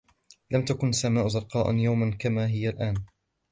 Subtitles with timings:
[0.51, 2.95] لم تكن السماء زرقاء يوماً كما هي الآن